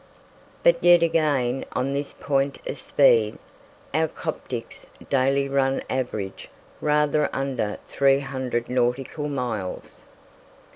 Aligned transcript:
But 0.63 0.83
yet 0.83 1.03
again, 1.03 1.63
on 1.73 1.93
this 1.93 2.11
point 2.11 2.57
of 2.67 2.79
speed, 2.79 3.37
our 3.93 4.07
"Coptic's" 4.07 4.87
daily 5.11 5.47
run 5.47 5.83
averaged 5.91 6.47
rather 6.81 7.29
under 7.33 7.77
300 7.87 8.67
nautical 8.67 9.29
miles. 9.29 10.03